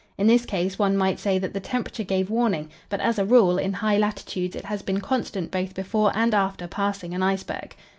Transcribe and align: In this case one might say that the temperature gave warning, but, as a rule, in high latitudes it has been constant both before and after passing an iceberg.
In 0.17 0.25
this 0.25 0.47
case 0.47 0.79
one 0.79 0.97
might 0.97 1.19
say 1.19 1.37
that 1.37 1.53
the 1.53 1.59
temperature 1.59 2.03
gave 2.03 2.31
warning, 2.31 2.71
but, 2.89 2.99
as 3.01 3.19
a 3.19 3.23
rule, 3.23 3.59
in 3.59 3.71
high 3.71 3.99
latitudes 3.99 4.55
it 4.55 4.65
has 4.65 4.81
been 4.81 4.99
constant 4.99 5.51
both 5.51 5.75
before 5.75 6.11
and 6.17 6.33
after 6.33 6.65
passing 6.65 7.13
an 7.13 7.21
iceberg. 7.21 7.75